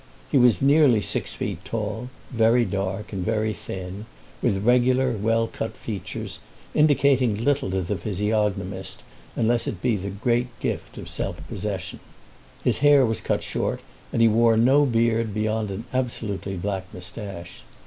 [0.31, 4.07] He was nearly six feet tall, very dark, and very thin,
[4.41, 6.39] with regular, well cut features
[6.73, 9.03] indicating little to the physiognomist
[9.35, 11.99] unless it be the great gift of self possession.
[12.63, 13.79] His hair was cut short,
[14.11, 17.61] and he wore no beard beyond an absolutely black moustache.